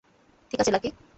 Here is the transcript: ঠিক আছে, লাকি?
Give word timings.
ঠিক 0.51 0.59
আছে, 0.59 0.71
লাকি? 0.71 0.89